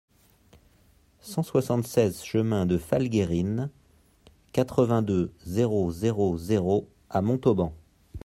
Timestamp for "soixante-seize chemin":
1.43-2.65